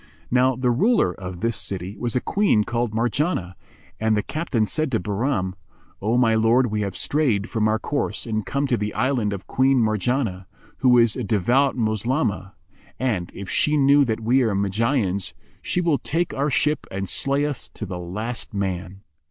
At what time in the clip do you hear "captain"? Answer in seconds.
4.23-4.65